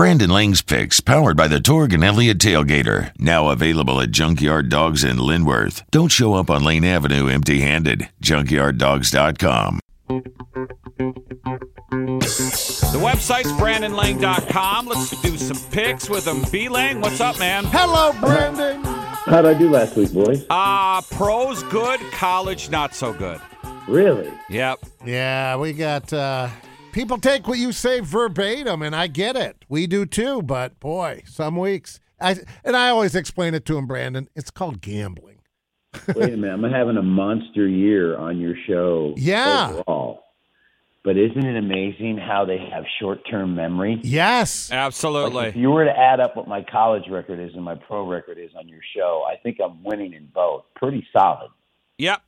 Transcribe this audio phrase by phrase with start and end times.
[0.00, 3.12] Brandon Lang's Picks, powered by the Torg and Elliott Tailgater.
[3.18, 5.82] Now available at Junkyard Dogs in Linworth.
[5.90, 8.08] Don't show up on Lane Avenue empty handed.
[8.22, 9.80] JunkyardDogs.com.
[10.08, 10.20] The
[12.94, 14.86] website's brandonlang.com.
[14.86, 16.46] Let's do some picks with him.
[16.50, 17.64] B Lang, what's up, man?
[17.66, 18.82] Hello, Brandon.
[18.82, 20.46] How'd I do last week, boys?
[20.48, 23.38] Uh, pros good, college not so good.
[23.86, 24.32] Really?
[24.48, 24.78] Yep.
[25.04, 26.48] Yeah, we got uh,
[26.92, 29.64] people take what you say verbatim, and I get it.
[29.68, 32.00] We do too, but boy, some weeks.
[32.20, 34.28] I and I always explain it to him, Brandon.
[34.34, 35.38] It's called gambling.
[36.14, 36.52] Wait a minute.
[36.52, 39.14] I'm having a monster year on your show.
[39.16, 39.70] Yeah.
[39.70, 40.24] Overall.
[41.02, 44.00] But isn't it amazing how they have short term memory?
[44.02, 44.70] Yes.
[44.70, 45.46] Like, Absolutely.
[45.46, 48.38] if you were to add up what my college record is and my pro record
[48.38, 50.64] is on your show, I think I'm winning in both.
[50.76, 51.50] Pretty solid.
[51.96, 52.20] Yep.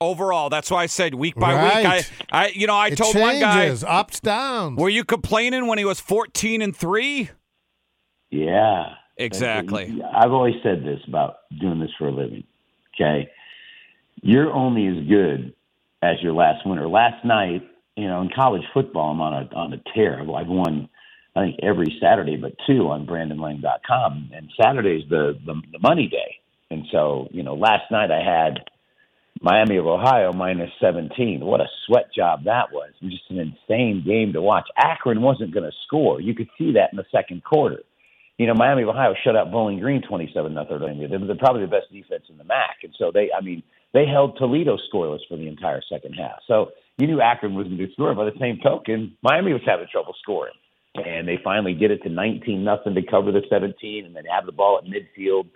[0.00, 1.86] Overall, that's why I said week by week.
[1.86, 4.78] I, I, you know, I it told changes, one guy, ups, downs.
[4.78, 7.30] were you complaining when he was 14 and 3?
[8.30, 8.84] Yeah.
[9.16, 10.02] Exactly.
[10.14, 12.44] I've always said this about doing this for a living.
[12.94, 13.30] Okay.
[14.22, 15.54] You're only as good
[16.02, 16.88] as your last winner.
[16.88, 17.62] Last night,
[17.96, 20.20] you know, in college football, I'm on a on a tear.
[20.20, 20.88] I've won,
[21.34, 26.36] I think, every Saturday but two on BrandonLang.com, and Saturday's the, the the money day.
[26.70, 28.58] And so, you know, last night I had
[29.40, 31.44] Miami of Ohio minus 17.
[31.44, 32.92] What a sweat job that was!
[33.02, 34.66] Just an insane game to watch.
[34.76, 36.20] Akron wasn't going to score.
[36.20, 37.82] You could see that in the second quarter.
[38.38, 40.78] You know, Miami of Ohio shut out Bowling Green 27 nothing.
[40.78, 43.62] They're, they're probably the best defense in the MAC, and so they, I mean,
[43.94, 46.40] they held Toledo scoreless for the entire second half.
[46.46, 48.14] So you knew Akron was going to score.
[48.14, 50.52] By the same token, Miami was having trouble scoring,
[50.94, 54.44] and they finally get it to 19 nothing to cover the 17, and then have
[54.44, 55.48] the ball at midfield,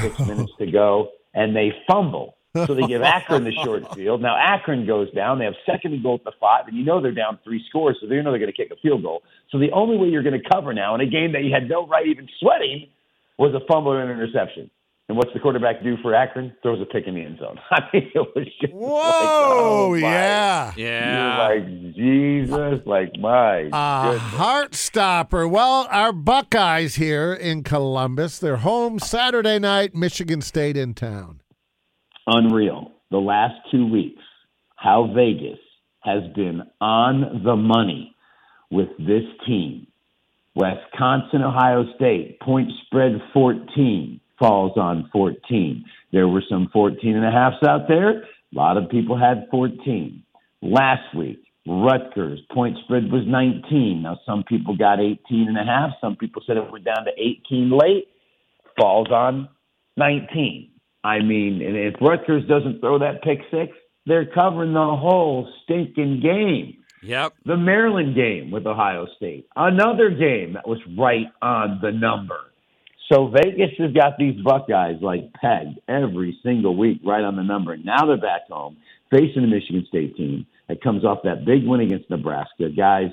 [0.00, 2.36] six minutes to go, and they fumble.
[2.54, 4.22] So they give Akron the short field.
[4.22, 5.38] Now Akron goes down.
[5.40, 7.96] They have second and goal at the five, and you know they're down three scores,
[8.00, 9.22] so they know they're going to kick a field goal.
[9.50, 11.68] So the only way you're going to cover now in a game that you had
[11.68, 12.88] no right even sweating
[13.38, 14.70] was a fumble and an interception.
[15.06, 16.54] And what's the quarterback do for Akron?
[16.62, 17.58] Throws a pick in the end zone.
[17.70, 19.98] I mean, it was just Whoa, like, oh, my.
[19.98, 20.72] yeah.
[20.76, 21.38] Yeah.
[21.48, 24.22] Like Jesus, like my A goodness.
[24.32, 25.46] heart stopper.
[25.46, 31.40] Well, our Buckeyes here in Columbus, they're home Saturday night, Michigan State in town.
[32.26, 32.92] Unreal.
[33.10, 34.22] The last two weeks,
[34.76, 35.58] how Vegas
[36.00, 38.14] has been on the money
[38.70, 39.86] with this team.
[40.54, 45.84] Wisconsin, Ohio State, point spread 14 falls on 14.
[46.12, 48.10] There were some 14 and a halfs out there.
[48.20, 50.22] A lot of people had 14.
[50.62, 54.02] Last week, Rutgers, point spread was 19.
[54.02, 55.90] Now, some people got 18 and a half.
[56.00, 58.08] Some people said it went down to 18 late.
[58.78, 59.48] Falls on
[59.96, 60.70] 19.
[61.04, 63.72] I mean, and if Rutgers doesn't throw that pick six,
[64.06, 66.78] they're covering the whole stinking game.
[67.02, 67.34] Yep.
[67.44, 72.40] The Maryland game with Ohio State, another game that was right on the number.
[73.12, 77.76] So Vegas has got these Buckeyes like pegged every single week, right on the number.
[77.76, 78.78] Now they're back home
[79.10, 82.70] facing the Michigan State team that comes off that big win against Nebraska.
[82.74, 83.10] Guys,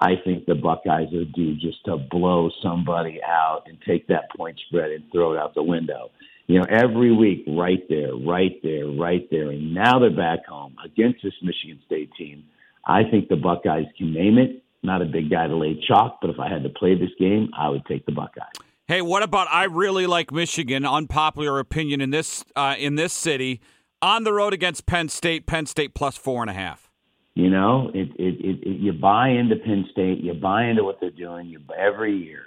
[0.00, 4.58] I think the Buckeyes are due just to blow somebody out and take that point
[4.66, 6.10] spread and throw it out the window.
[6.48, 9.50] You know, every week, right there, right there, right there.
[9.50, 12.44] And now they're back home against this Michigan State team.
[12.84, 14.64] I think the Buckeyes can name it.
[14.82, 17.50] Not a big guy to lay chalk, but if I had to play this game,
[17.56, 18.46] I would take the Buckeyes.
[18.86, 20.86] Hey, what about I really like Michigan?
[20.86, 23.60] Unpopular opinion in this uh, in this city
[24.00, 25.46] on the road against Penn State.
[25.46, 26.90] Penn State plus four and a half.
[27.34, 30.98] You know, it, it, it, it you buy into Penn State, you buy into what
[31.00, 32.46] they're doing you, every year,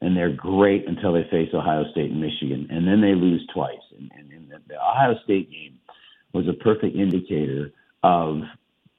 [0.00, 3.76] and they're great until they face Ohio State and Michigan, and then they lose twice.
[3.98, 5.78] And, and, and the Ohio State game
[6.32, 7.72] was a perfect indicator
[8.02, 8.42] of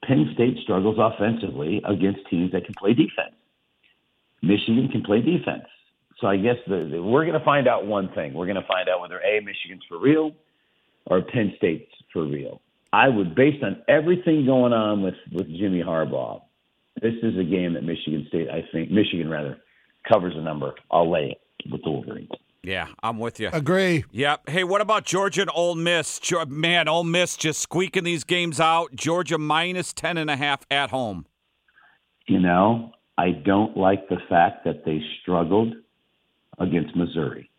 [0.04, 3.34] Penn State struggles offensively against teams that can play defense.
[4.42, 5.64] Michigan can play defense.
[6.20, 8.34] So I guess the, the, we're going to find out one thing.
[8.34, 10.32] We're going to find out whether A, Michigan's for real
[11.06, 12.60] or Penn State's for real.
[12.92, 16.42] I would, based on everything going on with, with Jimmy Harbaugh,
[17.00, 19.58] this is a game that Michigan State, I think, Michigan rather,
[20.10, 20.74] covers a number.
[20.90, 22.30] I'll lay it with the Wolverines.
[22.62, 23.50] Yeah, I'm with you.
[23.52, 24.04] Agree.
[24.12, 24.48] Yep.
[24.48, 26.20] Hey, what about Georgia and Ole Miss?
[26.46, 28.94] Man, Ole Miss just squeaking these games out.
[28.94, 31.26] Georgia minus ten and a half at home.
[32.28, 35.74] You know, I don't like the fact that they struggled
[36.58, 37.50] against Missouri.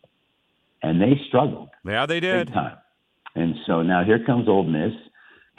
[0.82, 1.70] And they struggled.
[1.86, 2.54] Yeah, they big did.
[2.54, 2.78] time.
[3.36, 4.94] And so now here comes Ole Miss,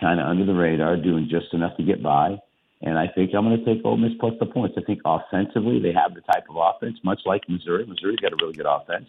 [0.01, 2.39] kind of under the radar, doing just enough to get by.
[2.83, 4.77] And I think I'm going to take Ole Miss plus the points.
[4.79, 7.87] I think offensively they have the type of offense, much like Missouri.
[7.87, 9.07] Missouri's got a really good offense.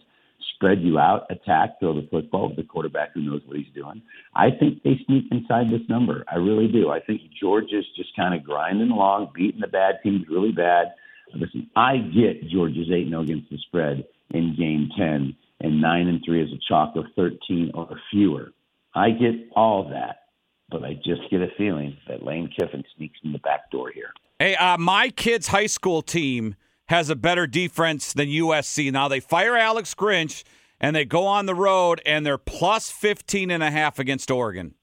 [0.56, 2.48] Spread you out, attack, throw the football.
[2.48, 4.02] With the quarterback who knows what he's doing.
[4.36, 6.24] I think they sneak inside this number.
[6.32, 6.90] I really do.
[6.90, 10.94] I think Georgia's just kind of grinding along, beating the bad teams really bad.
[11.34, 16.22] listen, I get Georgia's 8 0 against the spread in game 10 and 9 and
[16.24, 18.52] 3 as a chalk of 13 or fewer.
[18.94, 20.25] I get all that,
[20.70, 24.12] but I just get a feeling that Lane Kiffin sneaks in the back door here.
[24.40, 26.56] Hey, uh, my kid's high school team
[26.88, 28.92] has a better defense than USC.
[28.92, 30.44] Now they fire Alex Grinch
[30.80, 34.76] and they go on the road and they're plus 15 and a half against Oregon.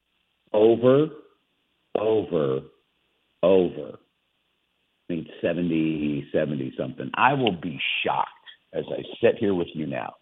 [0.53, 1.09] Over,
[1.99, 2.61] over,
[3.43, 3.91] over.
[3.93, 7.11] I think 70, 70 something.
[7.15, 8.29] I will be shocked
[8.73, 10.15] as I sit here with you now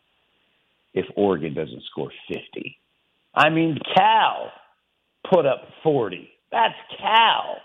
[0.92, 2.76] if Oregon doesn't score 50.
[3.34, 4.50] I mean, Cal
[5.30, 6.28] put up 40.
[6.50, 7.56] That's Cal.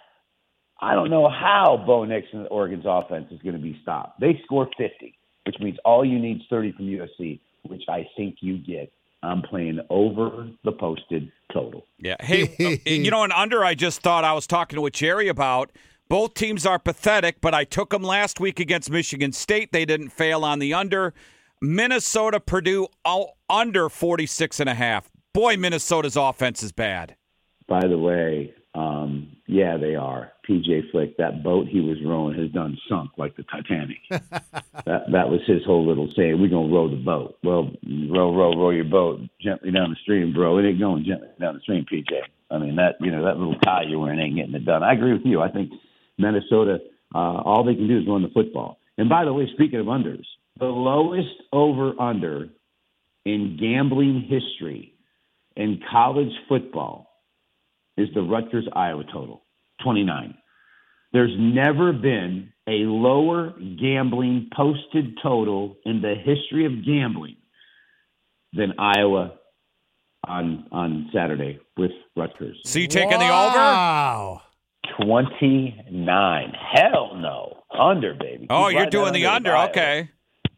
[0.82, 4.20] I don't know how Bo Nixon, Oregon's offense, is going to be stopped.
[4.20, 8.38] They score 50, which means all you need is 30 from USC, which I think
[8.42, 8.92] you get.
[9.24, 11.86] I'm playing over the posted total.
[11.98, 12.18] Yeah.
[12.20, 15.72] Hey, uh, you know, an under I just thought I was talking with Jerry about.
[16.08, 19.72] Both teams are pathetic, but I took them last week against Michigan State.
[19.72, 21.16] They didn't fail on the under.
[21.62, 25.10] Minnesota, Purdue, all under 46 and a half.
[25.34, 27.16] Boy, Minnesota's offense is bad.
[27.68, 30.34] By the way, um, yeah, they are.
[30.48, 33.98] PJ Fleck, that boat he was rowing has done sunk like the Titanic.
[34.10, 36.40] that that was his whole little saying.
[36.40, 37.38] We're gonna row the boat.
[37.44, 40.58] Well, row, row, row your boat gently down the stream, bro.
[40.58, 42.12] It ain't going gently down the stream, PJ.
[42.52, 44.84] I mean that you know that little tie you're wearing ain't getting it done.
[44.84, 45.42] I agree with you.
[45.42, 45.72] I think
[46.18, 46.80] Minnesota,
[47.14, 48.78] uh, all they can do is run the football.
[48.98, 50.26] And by the way, speaking of unders,
[50.60, 52.50] the lowest over under
[53.26, 54.94] in gambling history
[55.56, 57.15] in college football
[57.98, 59.42] is the Rutgers Iowa total,
[59.84, 60.36] 29.
[61.14, 67.38] There's never been a lower gambling posted total in the history of gambling
[68.54, 69.34] than Iowa
[70.28, 72.58] on on Saturday with Rutgers.
[72.66, 73.58] So you taking the over?
[73.58, 74.42] Wow.
[75.02, 76.54] 29.
[76.74, 77.64] Hell no.
[77.78, 78.48] Under, baby.
[78.50, 79.58] Oh, Keep you're doing that the with under.
[79.70, 80.10] Okay.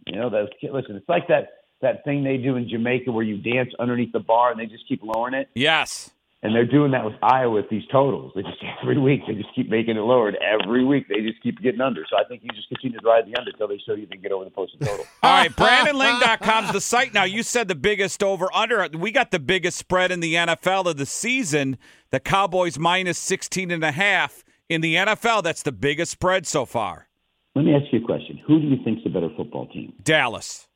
[0.05, 1.49] You know, those listen, it's like that
[1.81, 4.87] that thing they do in Jamaica where you dance underneath the bar and they just
[4.87, 5.49] keep lowering it.
[5.53, 6.11] Yes.
[6.43, 8.31] And they're doing that with Iowa with these totals.
[8.35, 10.27] They just every week they just keep making it lower.
[10.27, 12.05] And every week they just keep getting under.
[12.09, 14.13] So I think you just continue to ride the under until they show you they
[14.13, 15.05] can get over the posted total.
[15.23, 17.23] All right, BrandonLang.com's the site now.
[17.23, 18.87] You said the biggest over under.
[18.89, 21.77] We got the biggest spread in the NFL of the season.
[22.11, 25.43] The Cowboys minus 16 and a half in the NFL.
[25.43, 27.07] That's the biggest spread so far.
[27.55, 28.39] Let me ask you a question.
[28.45, 29.93] Who do you think's the better football team?
[30.03, 30.67] Dallas.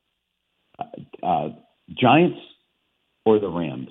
[1.21, 1.49] Uh,
[1.95, 2.39] Giants
[3.23, 3.89] or the Rams?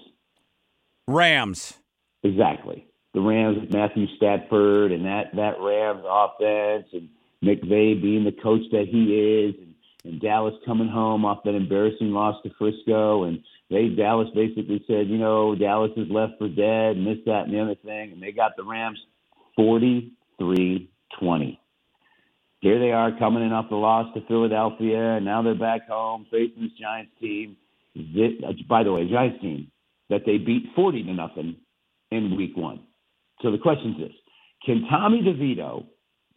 [1.08, 1.74] Rams.
[2.22, 2.86] Exactly.
[3.14, 7.08] The Rams with Matthew Stafford and that that Rams offense and
[7.42, 9.74] McVay being the coach that he is and,
[10.04, 15.08] and Dallas coming home off that embarrassing loss to Frisco and they Dallas basically said,
[15.08, 18.22] you know, Dallas is left for dead and this, that, and the other thing and
[18.22, 19.00] they got the Rams
[19.56, 21.60] forty three twenty.
[22.60, 26.26] Here they are coming in off the loss to Philadelphia and now they're back home
[26.30, 27.56] facing this Giants team.
[27.96, 29.70] This, uh, by the way, Giants team
[30.10, 31.56] that they beat forty to nothing
[32.10, 32.80] in week one.
[33.42, 34.16] So the question is this
[34.64, 35.86] Can Tommy DeVito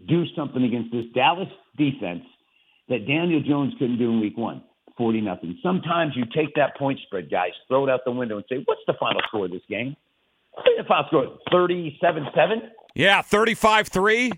[0.08, 2.24] do something against this Dallas defense
[2.90, 4.64] that Daniel Jones couldn't do in week one?
[4.96, 5.58] 40 nothing.
[5.64, 8.81] Sometimes you take that point spread, guys, throw it out the window and say, What's
[8.86, 9.96] the final score of this game?
[10.54, 11.40] What's the final score?
[11.52, 12.62] 37 7?
[12.96, 14.31] Yeah, 35 3.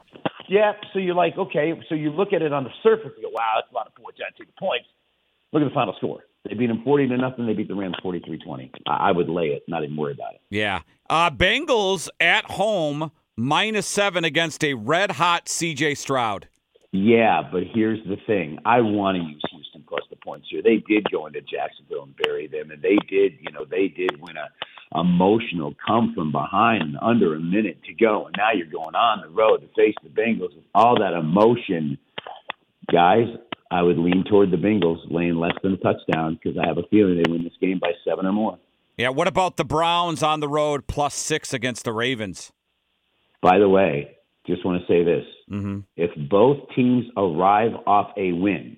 [0.48, 0.74] Yeah.
[0.94, 1.74] So you're like, okay.
[1.90, 3.96] So you look at it on the surface and go, wow, that's a lot of
[3.96, 4.20] points.
[4.22, 4.86] I take the points.
[5.52, 6.24] Look at the final score.
[6.48, 7.46] They beat them 40 to nothing.
[7.46, 8.72] They beat the Rams 43 20.
[8.88, 10.42] I would lay it, not even worry about it.
[10.50, 10.82] Yeah.
[11.10, 16.48] Uh, Bengals at home minus seven against a red hot CJ Stroud.
[16.92, 18.60] Yeah, but here's the thing.
[18.64, 20.62] I want to use Houston plus the points here.
[20.62, 24.22] They did go into Jacksonville and bury them, and they did, you know, they did
[24.22, 24.50] win a
[24.98, 29.28] emotional come from behind under a minute to go, and now you're going on the
[29.28, 31.98] road to face the Bengals with all that emotion.
[32.92, 33.28] Guys,
[33.72, 36.84] I would lean toward the Bengals laying less than a touchdown because I have a
[36.90, 38.60] feeling they win this game by seven or more.
[38.98, 39.10] Yeah.
[39.10, 42.52] What about the Browns on the road plus six against the Ravens?
[43.42, 44.18] By the way,
[44.48, 45.26] just want to say this.
[45.52, 45.80] Mm-hmm.
[45.96, 48.78] If both teams arrive off a win,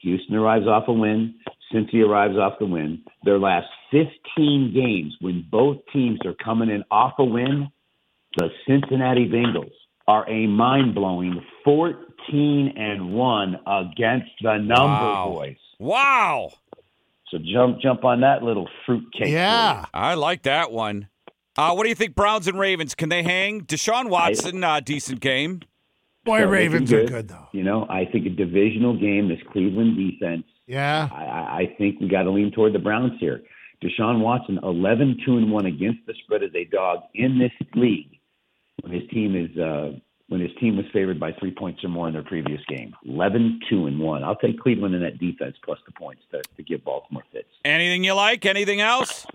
[0.00, 1.34] Houston arrives off a win,
[1.72, 6.84] Cincy arrives off the win, their last 15 games when both teams are coming in
[6.90, 7.68] off a win,
[8.36, 9.72] the Cincinnati Bengals
[10.06, 11.94] are a mind-blowing 14
[12.28, 15.32] and 1 against the number Wow.
[15.36, 15.56] boys.
[15.78, 16.50] Wow.
[17.30, 19.28] So jump jump on that little fruitcake.
[19.28, 19.84] Yeah.
[19.94, 21.08] I like that one.
[21.56, 22.94] Uh, what do you think, Browns and Ravens?
[22.94, 23.62] Can they hang?
[23.62, 25.60] Deshaun Watson, uh, decent game.
[26.24, 27.48] Boy, So looking Ravens are good, though.
[27.52, 31.08] You know, I think a divisional game, this Cleveland defense, Yeah.
[31.12, 33.42] I, I I think we got to lean toward the Browns here.
[33.82, 38.18] Deshaun Watson, 11 2 and 1 against the spread as a dog in this league
[38.82, 39.92] when his team is uh,
[40.30, 42.94] when his team was favored by three points or more in their previous game.
[43.04, 44.22] 11 2 and 1.
[44.22, 47.48] I'll take Cleveland in that defense plus the points to, to give Baltimore fits.
[47.64, 48.46] Anything you like?
[48.46, 49.26] Anything else?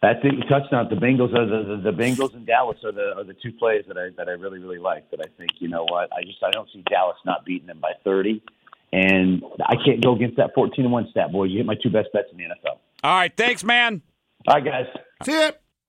[0.00, 0.32] That's it.
[0.32, 0.88] You touched on it.
[0.88, 3.84] the Bengals are the, the, the Bengals and Dallas are the are the two plays
[3.88, 5.10] that I that I really really like.
[5.10, 7.80] That I think you know what I just I don't see Dallas not beating them
[7.80, 8.42] by 30,
[8.94, 11.90] and I can't go against that 14 and one stat, Boy, You hit my two
[11.90, 12.78] best bets in the NFL.
[13.04, 14.00] All right, thanks, man.
[14.46, 14.86] All right, guys.
[15.24, 15.60] See it.